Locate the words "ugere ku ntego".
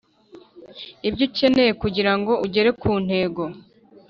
2.45-3.41